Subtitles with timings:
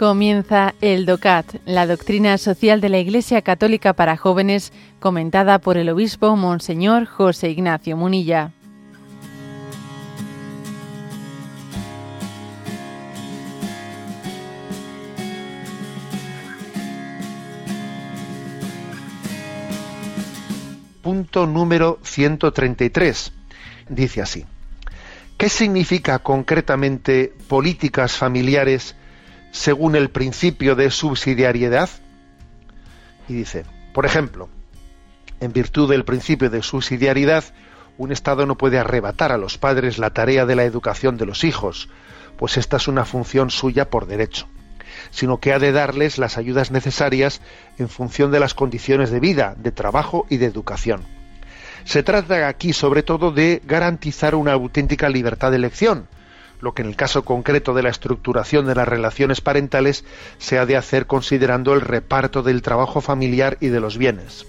[0.00, 5.90] Comienza el DOCAT, la doctrina social de la Iglesia Católica para jóvenes, comentada por el
[5.90, 8.50] obispo Monseñor José Ignacio Munilla.
[21.02, 23.32] Punto número 133.
[23.90, 24.46] Dice así.
[25.36, 28.96] ¿Qué significa concretamente políticas familiares
[29.50, 31.88] según el principio de subsidiariedad.
[33.28, 34.48] Y dice, por ejemplo,
[35.40, 37.44] en virtud del principio de subsidiariedad,
[37.98, 41.44] un Estado no puede arrebatar a los padres la tarea de la educación de los
[41.44, 41.88] hijos,
[42.38, 44.46] pues esta es una función suya por derecho,
[45.10, 47.42] sino que ha de darles las ayudas necesarias
[47.78, 51.02] en función de las condiciones de vida, de trabajo y de educación.
[51.84, 56.08] Se trata aquí sobre todo de garantizar una auténtica libertad de elección,
[56.60, 60.04] lo que en el caso concreto de la estructuración de las relaciones parentales
[60.38, 64.46] se ha de hacer considerando el reparto del trabajo familiar y de los bienes.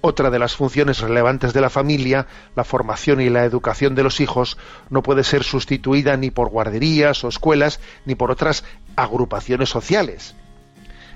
[0.00, 4.20] Otra de las funciones relevantes de la familia, la formación y la educación de los
[4.20, 4.58] hijos,
[4.90, 8.64] no puede ser sustituida ni por guarderías o escuelas, ni por otras
[8.96, 10.34] agrupaciones sociales.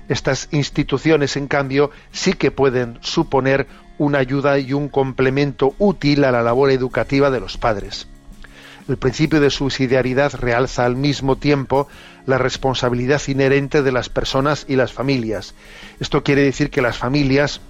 [0.07, 6.31] Estas instituciones, en cambio, sí que pueden suponer una ayuda y un complemento útil a
[6.31, 8.07] la labor educativa de los padres
[8.87, 11.87] el principio de subsidiariedad realza al mismo tiempo
[12.25, 15.55] la responsabilidad inherente de las personas y las familias.
[15.99, 17.61] Esto quiere decir que las familias,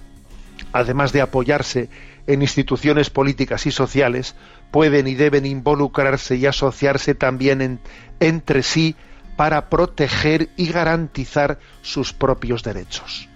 [0.72, 1.88] además de apoyarse
[2.26, 4.34] en instituciones políticas y sociales,
[4.70, 7.80] pueden y deben involucrarse y asociarse también
[8.20, 8.96] entre sí
[9.36, 13.28] para proteger y garantizar sus propios derechos.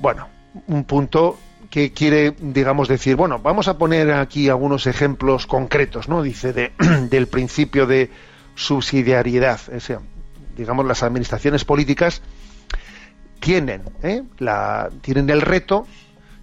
[0.00, 0.28] Bueno,
[0.66, 1.38] un punto
[1.70, 6.22] que quiere, digamos, decir, bueno, vamos a poner aquí algunos ejemplos concretos, ¿no?
[6.22, 6.72] Dice, de,
[7.10, 8.10] del principio de
[8.54, 9.60] subsidiariedad.
[10.56, 12.22] digamos, las administraciones políticas
[13.40, 14.22] tienen, ¿eh?
[14.38, 15.86] la, tienen el reto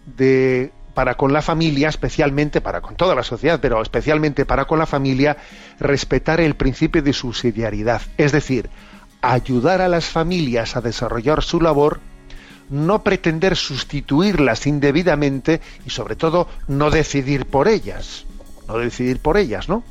[0.06, 4.80] de para con la familia, especialmente para con toda la sociedad, pero especialmente para con
[4.80, 5.36] la familia,
[5.78, 8.70] respetar el principio de subsidiariedad, es decir,
[9.22, 12.00] ayudar a las familias a desarrollar su labor
[12.70, 18.26] no pretender sustituirlas indebidamente y sobre todo no decidir por ellas,
[18.68, 19.84] no decidir por ellas, ¿no?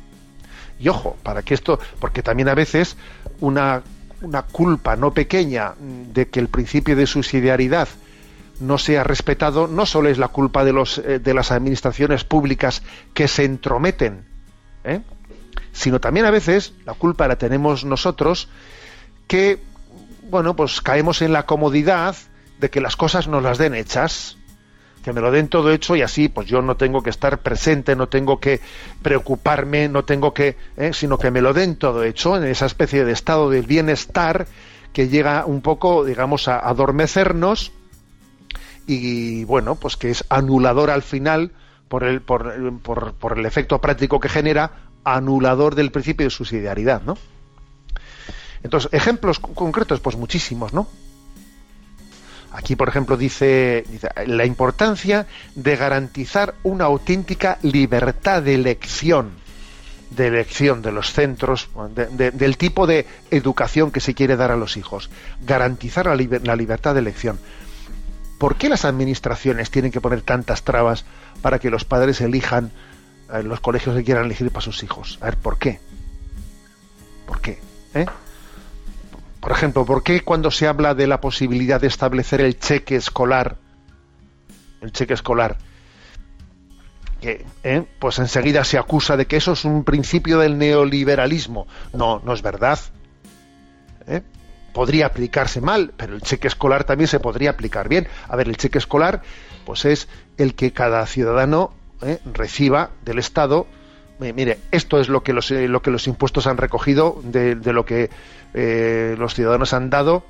[0.79, 2.97] Y ojo, para que esto, porque también a veces
[3.39, 3.81] una,
[4.21, 7.87] una culpa no pequeña de que el principio de subsidiariedad
[8.59, 12.83] no sea respetado, no solo es la culpa de, los, eh, de las administraciones públicas
[13.13, 14.25] que se entrometen,
[14.83, 15.01] ¿eh?
[15.71, 18.49] sino también a veces la culpa la tenemos nosotros
[19.27, 19.61] que,
[20.29, 22.15] bueno, pues caemos en la comodidad
[22.65, 24.37] de que las cosas nos las den hechas,
[25.03, 27.95] que me lo den todo hecho y así pues yo no tengo que estar presente,
[27.95, 28.59] no tengo que
[29.03, 30.91] preocuparme, no tengo que, ¿eh?
[30.91, 34.47] sino que me lo den todo hecho en esa especie de estado del bienestar
[34.93, 37.71] que llega un poco, digamos, a adormecernos
[38.87, 41.51] y bueno, pues que es anulador al final
[41.87, 44.71] por el, por, por, por el efecto práctico que genera,
[45.03, 47.15] anulador del principio de subsidiariedad, ¿no?
[48.63, 50.87] Entonces, ejemplos concretos, pues muchísimos, ¿no?
[52.55, 53.83] Aquí, por ejemplo, dice,
[54.27, 59.31] la importancia de garantizar una auténtica libertad de elección,
[60.11, 61.67] de elección de los centros,
[62.13, 65.09] del tipo de educación que se quiere dar a los hijos.
[65.45, 67.39] Garantizar la, la libertad de elección.
[68.37, 71.03] ¿Por qué las administraciones tienen que poner tantas trabas
[71.41, 72.71] para que los padres elijan
[73.33, 75.17] eh, los colegios que quieran elegir para sus hijos?
[75.19, 75.81] A ver, ¿por qué?
[77.27, 77.59] ¿Por qué?
[77.93, 78.05] ¿Eh?
[79.45, 83.57] Por ejemplo, ¿por qué cuando se habla de la posibilidad de establecer el cheque escolar,
[84.81, 85.59] el cheque escolar,
[87.21, 91.67] que, eh, pues enseguida se acusa de que eso es un principio del neoliberalismo?
[91.93, 92.79] No, no es verdad.
[94.07, 94.23] ¿Eh?
[94.73, 98.07] Podría aplicarse mal, pero el cheque escolar también se podría aplicar bien.
[98.27, 99.21] A ver, el cheque escolar,
[99.63, 100.07] pues es
[100.37, 101.71] el que cada ciudadano
[102.01, 102.17] ¿eh?
[102.33, 103.67] reciba del Estado
[104.19, 107.85] mire, esto es lo que los, lo que los impuestos han recogido de, de lo
[107.85, 108.09] que
[108.53, 110.23] eh, los ciudadanos han dado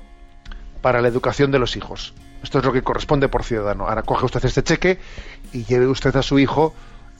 [0.82, 2.14] para la educación de los hijos.
[2.42, 3.88] Esto es lo que corresponde por ciudadano.
[3.88, 4.98] Ahora coge usted este cheque
[5.52, 6.74] y lleve usted a su hijo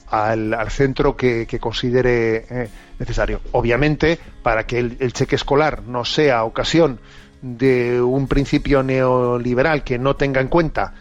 [0.09, 2.69] al, centro que, considere eh,
[2.99, 3.41] necesario.
[3.51, 6.99] Obviamente, para que el, cheque escolar no sea ocasión
[7.41, 10.93] de un principio neoliberal que no tenga en cuenta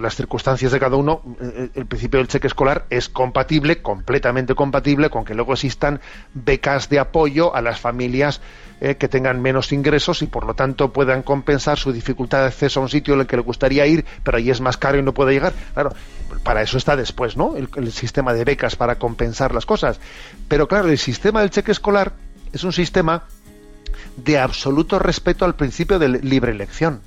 [0.00, 5.10] las circunstancias de cada uno, eh, el principio del cheque escolar es compatible, completamente compatible,
[5.10, 6.00] con que luego existan
[6.34, 8.40] becas de apoyo a las familias
[8.80, 12.78] eh, que tengan menos ingresos y por lo tanto puedan compensar su dificultad de acceso
[12.78, 15.02] a un sitio en el que le gustaría ir, pero ahí es más caro y
[15.02, 15.52] no puede llegar.
[15.74, 15.92] Claro,
[16.44, 17.56] para eso está después, ¿no?
[17.56, 19.98] El, el sistema de becas para compensar las cosas.
[20.46, 22.12] Pero claro, el sistema del cheque escolar
[22.52, 23.24] es un sistema
[24.16, 27.00] de absoluto respeto al principio de libre elección.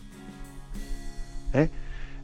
[1.53, 1.69] ¿Eh?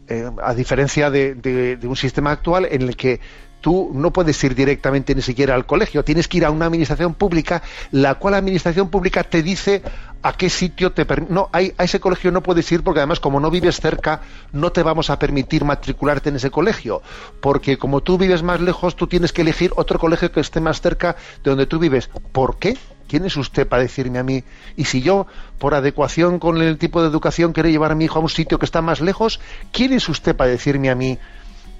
[0.09, 3.19] Eh, a diferencia de, un sistema actual en el que
[3.59, 7.13] tú no puedes ir directamente ni siquiera al colegio, tienes que ir a una administración
[7.13, 7.61] pública,
[7.91, 9.81] la cual administración pública te dice
[10.21, 13.51] a qué sitio te no a ese colegio no puedes ir porque además como no
[13.51, 14.21] vives cerca
[14.53, 17.01] no te vamos a permitir matricularte en ese colegio,
[17.41, 20.79] porque como tú vives más lejos tú tienes que elegir otro colegio que esté más
[20.79, 22.09] cerca de donde tú vives.
[22.31, 22.77] ¿Por qué?
[23.07, 24.43] ¿Quién es usted para decirme a mí?
[24.75, 25.27] Y si yo,
[25.57, 28.59] por adecuación con el tipo de educación, quiero llevar a mi hijo a un sitio
[28.59, 29.39] que está más lejos,
[29.71, 31.17] ¿quién es usted para decirme a mí?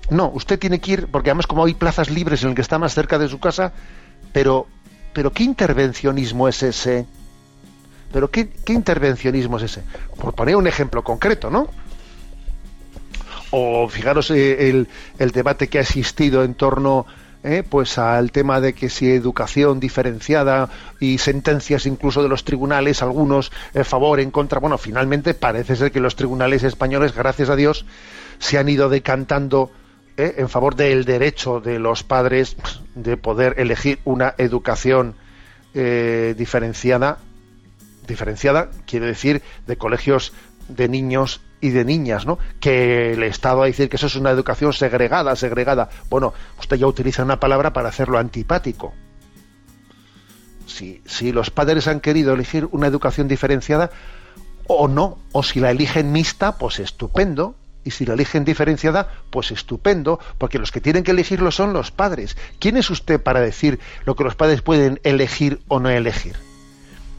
[0.10, 2.80] No, usted tiene que ir, porque además como hay plazas libres en el que está
[2.80, 3.74] más cerca de su casa,
[4.32, 4.68] pero,
[5.14, 7.06] pero ¿qué intervencionismo es ese?
[8.14, 9.84] ¿Pero qué, qué intervencionismo es ese?
[10.18, 11.68] Por poner un ejemplo concreto, ¿no?
[13.52, 14.88] O fijaros eh, el,
[15.20, 17.06] el debate que ha existido en torno
[17.44, 17.64] ¿eh?
[17.68, 20.70] pues al tema de que si educación diferenciada
[21.00, 24.60] y sentencias incluso de los tribunales, algunos en favor, en contra.
[24.60, 27.86] Bueno, finalmente parece ser que los tribunales españoles, gracias a Dios,
[28.40, 29.72] se han ido decantando
[30.18, 30.36] ¿eh?
[30.38, 32.58] en favor del derecho de los padres
[32.96, 35.16] de poder elegir una educación
[35.74, 37.20] eh, diferenciada.
[38.08, 40.32] Diferenciada quiere decir de colegios
[40.68, 42.38] de niños y de niñas, ¿no?
[42.60, 45.90] Que el Estado va a decir que eso es una educación segregada, segregada.
[46.10, 48.94] Bueno, usted ya utiliza una palabra para hacerlo antipático.
[50.66, 53.90] Si, si los padres han querido elegir una educación diferenciada
[54.68, 57.56] o no, o si la eligen mixta, pues estupendo.
[57.84, 61.90] Y si la eligen diferenciada, pues estupendo, porque los que tienen que elegirlo son los
[61.90, 62.36] padres.
[62.60, 66.36] ¿Quién es usted para decir lo que los padres pueden elegir o no elegir?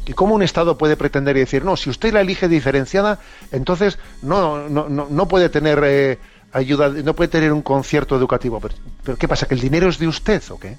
[0.08, 3.20] ¿Y cómo un Estado puede pretender y decir, no, si usted la elige diferenciada,
[3.52, 6.18] entonces no, no, no, puede tener eh,
[6.50, 8.58] ayuda, no puede tener un concierto educativo?
[9.04, 9.46] Pero, ¿qué pasa?
[9.46, 10.78] ¿Que el dinero es de usted o qué?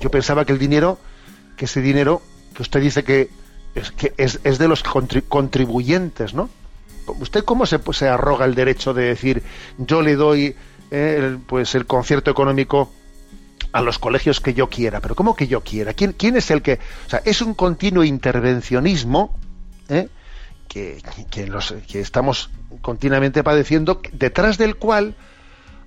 [0.00, 0.98] Yo pensaba que el dinero,
[1.54, 2.22] que ese dinero,
[2.54, 3.28] que usted dice que
[3.74, 6.48] es, que es, es de los contribuyentes, ¿no?
[7.20, 9.42] ¿Usted cómo se, se arroga el derecho de decir,
[9.76, 10.56] yo le doy
[10.90, 12.90] eh, pues el concierto económico
[13.72, 15.00] a los colegios que yo quiera.
[15.00, 15.94] Pero ¿cómo que yo quiera?
[15.94, 16.78] ¿Quién, quién es el que...?
[17.06, 19.38] O sea, es un continuo intervencionismo
[19.88, 20.08] ¿eh?
[20.68, 25.14] que, que, los, que estamos continuamente padeciendo, detrás del cual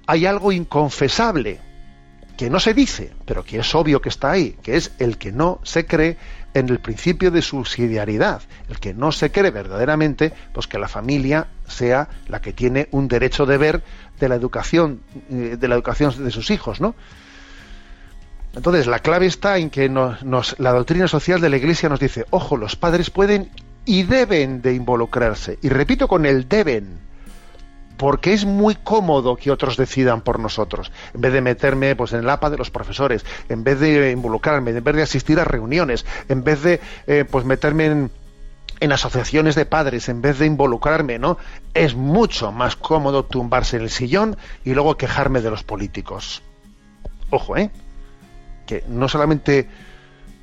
[0.08, 1.60] hay algo inconfesable,
[2.38, 5.32] que no se dice, pero que es obvio que está ahí, que es el que
[5.32, 6.18] no se cree
[6.54, 11.48] en el principio de subsidiariedad, el que no se cree verdaderamente pues que la familia
[11.68, 13.84] sea la que tiene un derecho de ver
[14.20, 16.96] de la educación eh, de la educación de sus hijos, ¿no?
[18.56, 20.24] Entonces, la clave está en que nos,
[20.60, 23.52] la doctrina social de la Iglesia nos dice, ojo, los padres pueden
[23.86, 25.60] y deben de involucrarse.
[25.62, 27.00] Y repito con el deben,
[27.98, 30.92] porque es muy cómodo que otros decidan por nosotros.
[31.14, 34.72] En vez de meterme pues, en el APA de los profesores, en vez de involucrarme,
[34.72, 38.12] en vez de asistir a reuniones, en vez de eh, pues, meterme en,
[38.80, 41.38] en asociaciones de padres, en vez de involucrarme, ¿no?
[41.74, 46.42] Es mucho más cómodo tumbarse en el sillón y luego quejarme de los políticos.
[47.30, 47.70] Ojo, ¿eh?
[48.66, 49.68] Que no solamente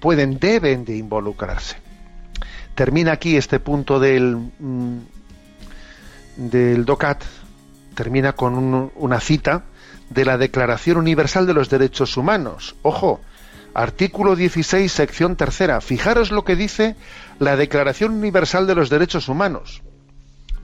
[0.01, 1.77] pueden, deben de involucrarse.
[2.75, 4.99] Termina aquí este punto del, mm,
[6.37, 7.23] del DOCAT,
[7.95, 9.65] termina con una cita
[10.11, 12.75] de la Declaración Universal de los Derechos Humanos.
[12.83, 13.21] Ojo,
[13.75, 15.81] artículo 16, sección tercera.
[15.81, 16.97] Fijaros lo que dice
[17.39, 19.83] la Declaración Universal de los Derechos Humanos.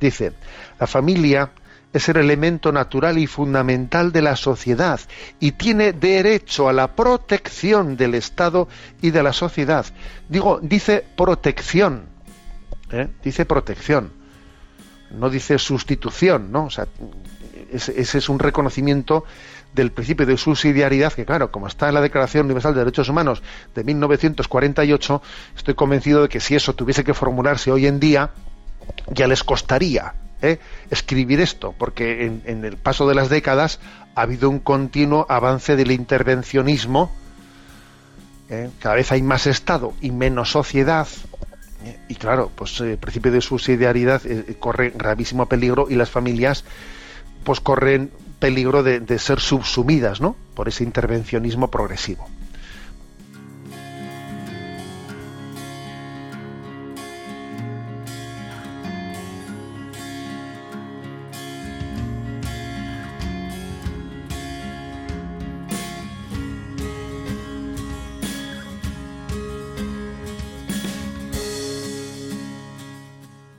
[0.01, 0.33] Dice,
[0.79, 1.51] la familia
[1.93, 5.01] es el elemento natural y fundamental de la sociedad
[5.41, 8.69] y tiene derecho a la protección del Estado
[9.01, 9.87] y de la sociedad.
[10.29, 12.05] Digo, dice protección,
[12.93, 13.09] ¿eh?
[13.23, 14.13] dice protección,
[15.11, 16.67] no dice sustitución, ¿no?
[16.67, 16.87] O sea,
[17.73, 19.25] ese, es un reconocimiento
[19.73, 23.43] del principio de subsidiariedad, que claro, como está en la Declaración Universal de Derechos Humanos
[23.75, 25.23] de 1948,
[25.57, 28.31] estoy convencido de que si eso tuviese que formularse hoy en día,
[29.13, 30.59] ya les costaría ¿eh?
[30.91, 33.81] escribir esto, porque en, el paso de las décadas
[34.15, 37.13] ha habido un continuo avance del intervencionismo,
[38.49, 38.71] ¿eh?
[38.81, 41.09] cada vez hay más Estado y menos sociedad,
[41.85, 41.99] ¿eh?
[42.09, 44.23] y claro, pues el principio de subsidiariedad
[44.59, 46.65] corre gravísimo peligro y las familias
[47.45, 50.37] pues corren peligro de, de ser subsumidas ¿no?
[50.55, 52.29] por ese intervencionismo progresivo.